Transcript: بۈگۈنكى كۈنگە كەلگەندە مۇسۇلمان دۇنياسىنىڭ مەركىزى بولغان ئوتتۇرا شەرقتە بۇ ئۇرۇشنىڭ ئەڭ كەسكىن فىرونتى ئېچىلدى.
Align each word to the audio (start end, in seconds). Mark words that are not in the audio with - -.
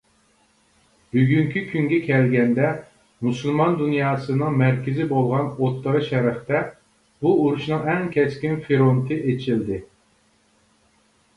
بۈگۈنكى 1.15 1.61
كۈنگە 1.73 1.97
كەلگەندە 2.05 2.69
مۇسۇلمان 3.27 3.75
دۇنياسىنىڭ 3.81 4.57
مەركىزى 4.61 5.05
بولغان 5.11 5.51
ئوتتۇرا 5.51 6.01
شەرقتە 6.07 6.63
بۇ 7.27 7.35
ئۇرۇشنىڭ 7.43 7.85
ئەڭ 7.93 8.07
كەسكىن 8.17 8.57
فىرونتى 8.69 9.19
ئېچىلدى. 9.33 9.79